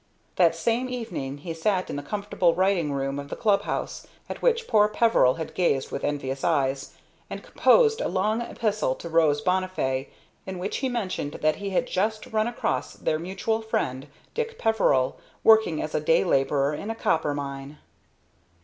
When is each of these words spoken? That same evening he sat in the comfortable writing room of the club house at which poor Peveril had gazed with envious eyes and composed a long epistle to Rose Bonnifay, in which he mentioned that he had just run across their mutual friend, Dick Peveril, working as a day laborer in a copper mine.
That 0.35 0.55
same 0.55 0.89
evening 0.89 1.37
he 1.37 1.53
sat 1.53 1.87
in 1.91 1.95
the 1.95 2.01
comfortable 2.01 2.55
writing 2.55 2.91
room 2.91 3.19
of 3.19 3.29
the 3.29 3.35
club 3.35 3.61
house 3.61 4.07
at 4.27 4.41
which 4.41 4.67
poor 4.67 4.87
Peveril 4.87 5.35
had 5.35 5.53
gazed 5.53 5.91
with 5.91 6.03
envious 6.03 6.43
eyes 6.43 6.95
and 7.29 7.43
composed 7.43 8.01
a 8.01 8.07
long 8.07 8.41
epistle 8.41 8.95
to 8.95 9.09
Rose 9.09 9.43
Bonnifay, 9.43 10.07
in 10.47 10.57
which 10.57 10.77
he 10.77 10.89
mentioned 10.89 11.33
that 11.33 11.57
he 11.57 11.69
had 11.69 11.85
just 11.85 12.25
run 12.33 12.47
across 12.47 12.93
their 12.95 13.19
mutual 13.19 13.61
friend, 13.61 14.07
Dick 14.33 14.57
Peveril, 14.57 15.17
working 15.43 15.83
as 15.83 15.93
a 15.93 15.99
day 16.01 16.23
laborer 16.23 16.73
in 16.73 16.89
a 16.89 16.95
copper 16.95 17.35
mine. 17.35 17.77